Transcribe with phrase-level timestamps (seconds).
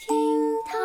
[0.00, 0.16] 厅
[0.64, 0.78] 堂，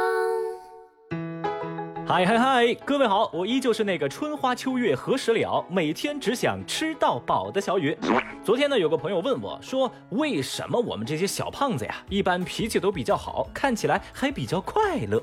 [2.08, 7.96] 嗨嗨嗨，各位好，我依旧是那个春花秋月何时了，每天只想吃到饱的小雨。
[8.44, 15.22] 昨天呢，有个朋友问我说，为什么我们这些小胖子呀，一般脾气都比较好，看起来还比较快乐？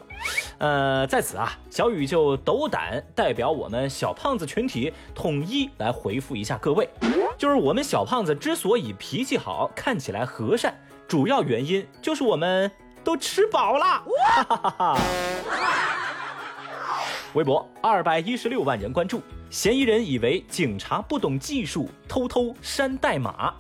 [0.59, 6.89] 呃，在此啊，小雨就斗胆代表我们小胖子群体，统一来回复一下各位，
[7.37, 12.71] 就是我们小胖子之所以脾气好，看起来和善，主要原因就是我们
[13.05, 13.85] 都吃饱了。
[13.85, 14.99] 哈哈哈哈。
[17.35, 23.55] 微博二百一十六万人关注，嫌疑人以为警察不懂技术，偷偷删代码。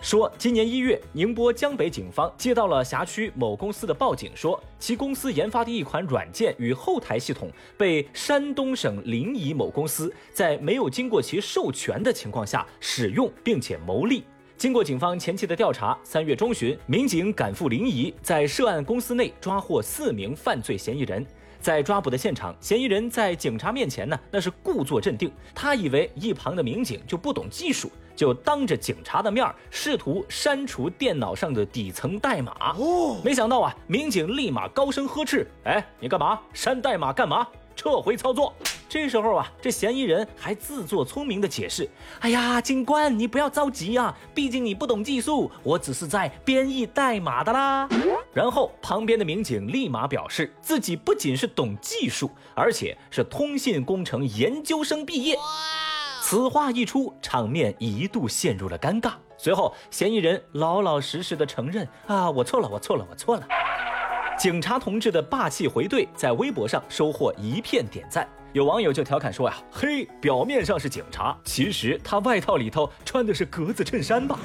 [0.00, 14.24] 说今年一月，宁波江北警方接到了辖区某公司的报警，说其公司研发的一款软件与后台系统被山东省临沂某公司在没有经过其授权的情况下使用，并且牟利。
[14.62, 21.26] 经过警方前期的调查，三月中旬，民警赶赴临沂，在涉案公司内抓获四名犯罪嫌疑人。
[21.60, 25.28] 在抓捕的现场，嫌疑人在警察面前呢，那是故作镇定。
[25.52, 32.76] 他以为一旁的民警就不懂技术，就当着警察的面试图删除电脑上的底层代码。
[32.78, 36.40] 哦，没想到啊，民警立马高声呵斥：“哎，你干嘛？
[36.52, 37.44] 删代码干嘛？
[37.74, 38.52] 撤回操作！”
[38.88, 41.88] 这时候啊，这嫌疑人还自作聪明的解释
[42.20, 47.88] ：“哎呀，警官，你不要着急啊，毕竟你不懂技术，我只是在编译代码的啦。”
[48.34, 55.38] 然后旁边的民警立马表示自己不仅是懂技术，而且是通信工程研究生毕业。
[56.20, 59.12] 此话一出，场面一度陷入了尴尬。
[59.38, 63.48] 随后，嫌疑人老老实实的承认：“啊，我错了，我错了，我错了。”
[64.38, 68.28] 警察同志的霸气回怼在微博上收获一片点赞。
[68.52, 74.38] 有网友就调侃说呀：“嘿，表面上是警察，其实他外套里头穿的是格子衬衫吧？”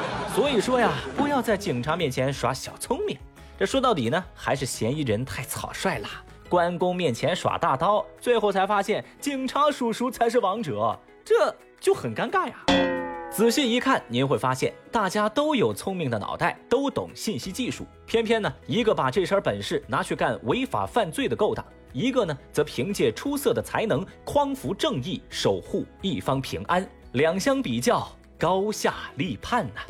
[0.34, 3.16] 所以说呀，不要在警察面前耍小聪明。
[3.58, 6.08] 这说到底呢，还是嫌疑人太草率了。
[6.48, 12.89] 关公面前耍大刀，最后才发现警察叔叔才是王者，这就很尴尬呀。
[13.30, 21.64] 仔细一看，您会发现大家都有聪明的脑袋，都懂信息技术，偏偏呢，一个把这身本事拿去干违法犯罪的勾当。
[21.92, 26.84] 一个呢，则凭借出色的才能匡扶正义，守护一方平安。
[27.12, 29.80] 两相比较，高下立判呐。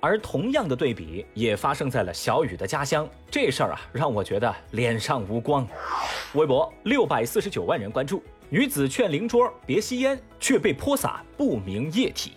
[0.00, 3.06] 而同样的对比也发生在了小雨的家乡。
[3.30, 5.66] 这事儿啊，让我觉得脸上无光。
[6.34, 12.32] 微博六百四十九万人关注，女子劝邻桌别吸烟，却被泼洒不明液体。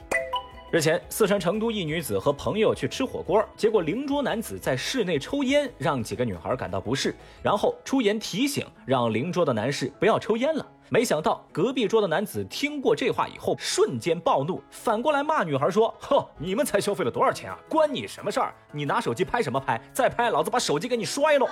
[0.74, 10.66] 日前，四川成都一女子和朋友去吃火锅，结果邻桌男子在室内抽烟，让几个女孩感到不适，然后出言提醒，让邻桌的男士不要抽烟了。
[10.90, 17.60] 没想到隔壁桌的男子听过这话以后，瞬间暴怒，反过来骂女孩说：“呵，你们才消费了多少钱啊？
[17.70, 18.52] 关你什么事儿？
[18.72, 19.80] 你拿手机拍什么拍？
[19.94, 21.48] 再拍，老子把手机给你摔了！”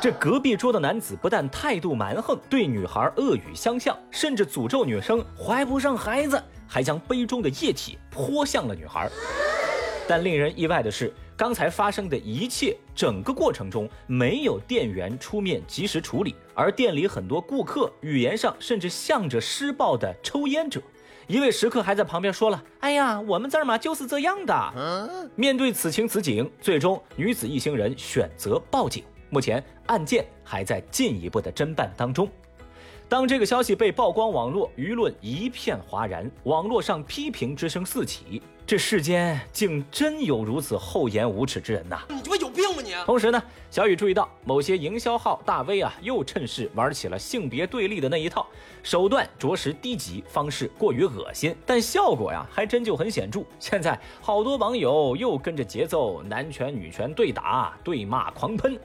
[0.00, 6.40] 这隔壁桌的男子不但态度蛮横，对女孩恶语相向，甚至诅咒女生怀不上孩子。
[6.68, 9.08] 还将杯中的液体泼向了女孩，
[10.08, 20.82] 但令人意外的是，刚才发生的一切，整个过程中没有店员出面及时处理，而店里很多顾客语言上甚至向着施暴的抽烟者。
[21.28, 29.04] 一位食客还在旁边说了：“哎呀，我们这儿嘛就是这样的。”面对此情此景，最终女子一行人选择报警。
[29.30, 32.28] 目前案件还在进一步的侦办当中。
[33.08, 38.42] 当这个消息被曝光网络，舆论一片哗然，网络上批评之声四起。
[38.66, 42.00] 这世间竟真有如此厚颜无耻之人呐！
[42.08, 42.92] 你他妈有病吧你！
[43.04, 48.44] 同时呢，小雨注意到某些营销号大 V 啊，又趁势玩起了性别对立的那一套，
[48.82, 53.44] 手段着实低级，方式过于恶心，但效果呀，还真就很显著。
[53.60, 58.76] 现在好多网友又跟着节奏，男权女权对打、对骂、狂喷，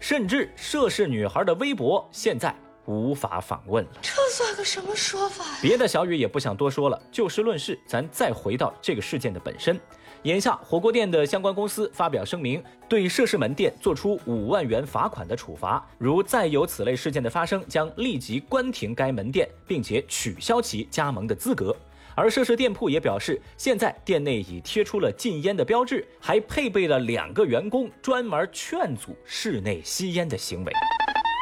[0.00, 2.52] 甚至涉事女孩的微博现在。
[2.86, 5.44] 无法访问了，这算个什么说法？
[5.62, 9.78] 别的小雨也不想多说了，就事论事，咱再回到这个事件的本身。
[10.24, 21.76] 眼下，火锅店的相关公司发表声明，对涉事门店作出五万元罚款的处罚，如再有此类事件的发生，将立即关停该门店，并且取消其加盟的资格。
[22.14, 30.72] 而涉事店铺也表示，现在店内已贴出了禁烟的标志，还配备了两个员工专门劝阻室内吸烟的行为。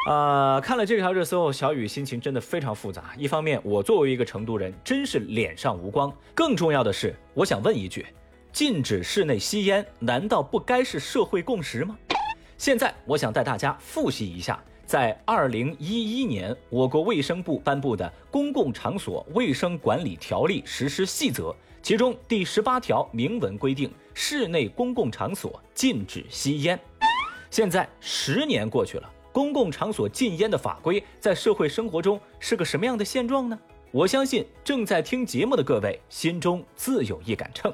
[0.09, 3.13] 啊，看了这条热搜，小雨心情真的非常复杂。
[3.17, 8.05] 一方面，我作为一个成都人，真是脸上无光；更重要的是，我想问一句：
[8.51, 11.97] 禁止室内吸烟，难道不该是社会共识吗？
[12.57, 21.51] 现在，我想带大家复习一下，在二零一一年，我国卫生部颁布的《公共场所卫生管理条例实施细则》，
[21.83, 26.79] 其中第十八条明文规定，室内公共场所禁止吸烟。
[27.51, 33.59] 现在十年过去了，公共场所禁烟的法规在社会生活中是个什么样的现状呢？
[33.91, 37.71] 我相信正在听节目的各位心中自有一杆秤。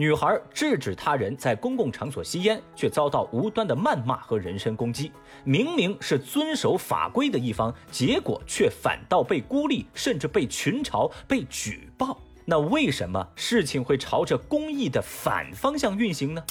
[0.00, 5.12] 女孩制止他人在公共场所吸烟，却遭到无端的谩骂和人身攻击。
[5.44, 12.18] 明明是遵守法规的一方，结果却反倒被孤立，甚至被群嘲、被举报。
[12.46, 16.42] 那为什么事情会朝着公益的反方向运行呢？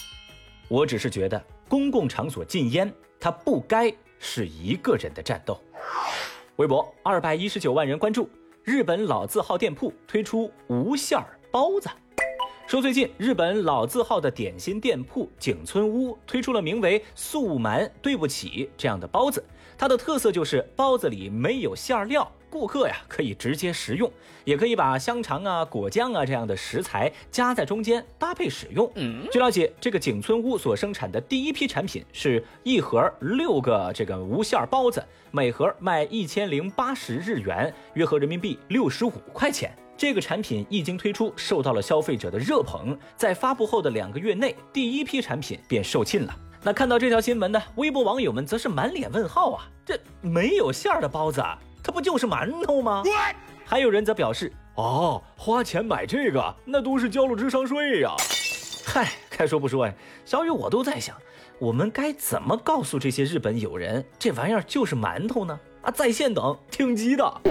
[0.68, 5.60] 我只是觉得，公共场所禁烟，它不该是一个人的战斗。
[6.58, 8.30] 微博二百一十九万人关注，
[8.64, 11.90] 日本老字号店铺推出无馅儿包子。
[12.70, 19.44] 说最近日本老字号的点心店铺景村屋推出了名为“素蛮对不起”这样的包子，
[19.76, 24.08] 它的特色就是包子里没有馅料，顾客呀可以直接食用，
[24.46, 28.88] 也可以把香肠啊、果酱啊这样的食材夹在中间搭配使用。
[29.32, 39.76] 据了解，这个景村屋所生产的第一批产品是一盒六个这个无馅包子，每盒卖一千零八十日元，约合人民币六十五块钱。
[40.00, 46.34] 这个产品一经推出，受到了消费者的热捧，在发布后的两个月内，第一批产品便售罄了。
[46.64, 49.68] 那看到这条新闻呢，微博网友们则是满脸问号啊！
[49.86, 51.44] 这没有馅儿的包子，
[51.84, 53.04] 它不就是馒头吗？
[53.66, 58.16] 还有人则表示：哦，花钱买这个，那都是交了智商税呀！
[58.86, 59.94] 嗨，该说不说呀，
[60.24, 61.14] 小雨我都在想，
[61.60, 65.60] 我们该怎么告诉这些日本友人，这玩意儿就是馒头呢？
[65.82, 67.42] 啊，在线等，挺急的，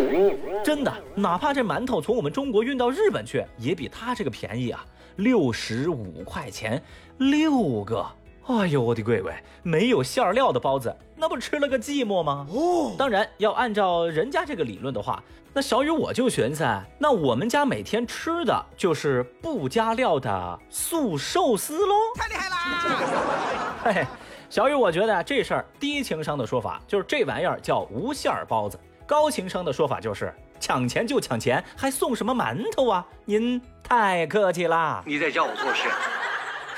[0.62, 4.84] 真的，哪怕这馒头从我们中国运到日本去，也比他这个便宜啊，
[5.16, 6.82] 六十五块钱
[7.16, 8.04] 六个。
[8.46, 12.46] 哎呦，我的乖乖，没有馅料的包子，那不吃了个寂寞吗？
[12.50, 15.22] 哦，当然要按照人家这个理论的话，
[15.54, 16.64] 那小雨我就寻思，
[16.98, 23.74] 那我们家每天吃的就是不加料的素寿司喽，太厉害啦！
[23.84, 24.06] 嘿。
[24.50, 33.06] 小雨，我觉得这事儿低情商的说法就是这玩意儿叫无馅儿包子，高情商的说法就是抢钱就抢钱，还送什么馒头啊？
[33.26, 35.02] 您太客气啦！
[35.06, 35.88] 你在教我做事。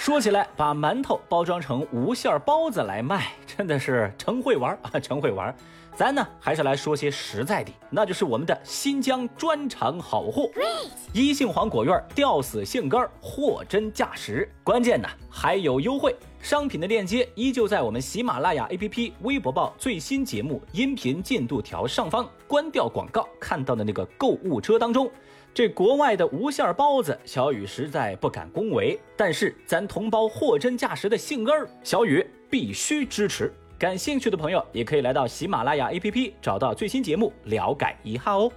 [0.01, 5.55] 说起来，把馒头包装成无馅儿包子来卖，真的是成会玩啊， 成会玩。
[5.95, 10.51] 咱呢，还是来说些实在的，那就是我们的新疆专场好货——
[11.13, 16.17] 一杏黄果院吊死杏干货真价实，关键呢还有优惠。
[16.41, 25.11] 商品的链接依旧在我们喜马拉雅 APP、微博报最新节目音频进度条上方关掉广告看到的那个购物车当中。
[25.53, 33.53] 这国外的无馅包子，小雨实在不敢恭维，但是咱同胞货真价实的杏干儿，小雨必须支持。
[33.77, 38.51] 感兴趣的朋友也可以来到喜马拉雅 APP 找到最新节目了解一下哦。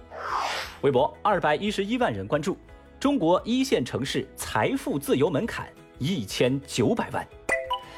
[0.82, 2.56] 微博二百一十一万人关注，
[3.00, 5.66] 中国一线城市财富自由门槛
[5.98, 7.26] 一千九百万。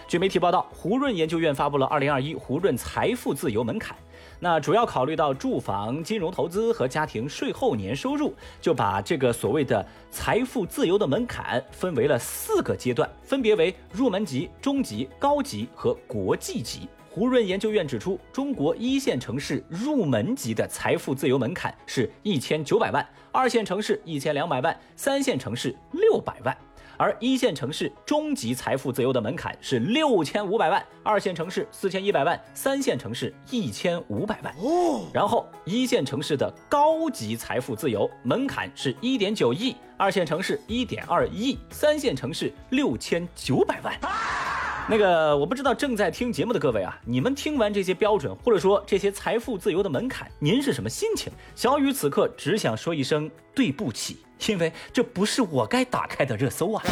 [0.09, 3.95] 据媒体报道，胡润研究院发布了《二零二一胡润财富自由门槛》，
[4.39, 16.89] 那主要考虑到住房、金融投资和家庭税后年收入，就把这个所谓的财富自由的门槛分为了四个阶段，分别为入门级、中级、高级和国际级。
[17.09, 26.55] 胡润研究院指出，中国一线城市入门级的财富自由门槛是一千九百万，二线城市一千两百万，三线城市六百万。
[26.97, 34.55] 而一线城市中级财富自由的门槛是六千五百万，二线城市四千一百万，三线城市一千五百万。
[34.59, 44.56] 哦，然后一线城市的高级财富自由门槛是一点九亿，二线城市一点二亿，三线城市六千九百万。
[44.89, 51.33] 那个，我不知道正在听节目的各位啊，你们听完这些标准，或者说这些财富自由的门槛，您是什么心情？
[51.57, 56.85] 小雨此刻只想说一声对不起，因为这不是我该打开的热搜啊。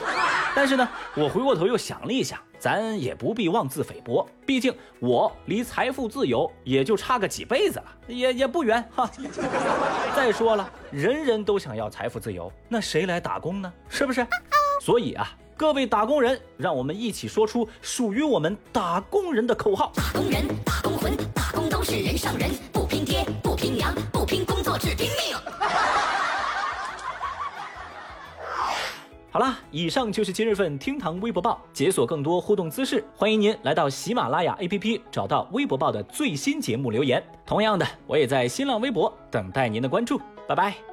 [0.56, 9.10] 但是呢，我回过头又想了一想，咱也不必妄自菲薄，毕竟我离财富自由也就差个几辈子了，也也不远哈。
[10.16, 13.70] 再说了，人人都想要财富自由，那谁来打工呢？
[13.90, 14.26] 是不是？
[14.80, 15.36] 所以啊。
[15.56, 25.36] 各位打工人，让我们一起说出属于我们打工人的口号：打工人，打工魂，打工都是人上人，不拼爹，不拼娘，不拼工作，只拼命。
[29.30, 37.22] 好了，以上就是今日份厅堂微博报，解锁更多互动姿势，欢迎您来到喜马拉雅 APP，找到微博报的最新节目留言。
[37.46, 40.91] 同样的，我也在新浪微博等待您的关注，拜拜。